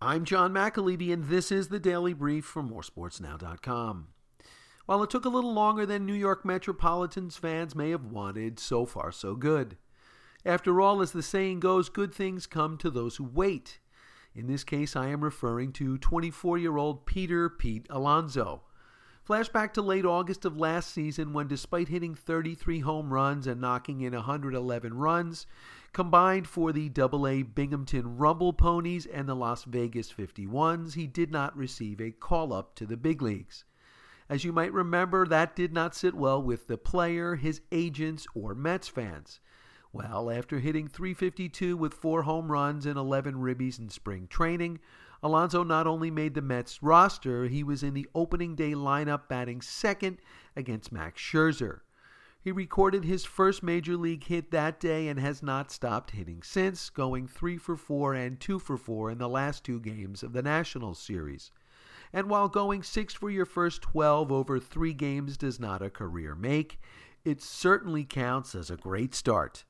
[0.00, 4.06] I'm John McAlevey, and this is the Daily Brief from MoreSportsNow.com.
[4.86, 8.86] While it took a little longer than New York Metropolitans fans may have wanted, so
[8.86, 9.76] far so good.
[10.46, 13.80] After all, as the saying goes, good things come to those who wait.
[14.36, 18.62] In this case, I am referring to 24 year old Peter Pete Alonso.
[19.28, 24.00] Flashback to late August of last season when, despite hitting 33 home runs and knocking
[24.00, 25.46] in 111 runs,
[25.92, 31.54] combined for the AA Binghamton Rumble Ponies and the Las Vegas 51s, he did not
[31.54, 33.64] receive a call up to the big leagues.
[34.30, 38.54] As you might remember, that did not sit well with the player, his agents, or
[38.54, 39.40] Mets fans.
[39.92, 44.80] Well, after hitting 352 with four home runs and 11 ribbies in spring training,
[45.22, 49.62] Alonso not only made the Mets roster, he was in the opening day lineup batting
[49.62, 50.18] second
[50.54, 51.80] against Max Scherzer.
[52.40, 56.88] He recorded his first major league hit that day and has not stopped hitting since,
[56.88, 60.42] going 3 for 4 and 2 for 4 in the last two games of the
[60.42, 61.50] Nationals series.
[62.12, 66.34] And while going 6 for your first 12 over 3 games does not a career
[66.34, 66.78] make,
[67.24, 69.64] it certainly counts as a great start.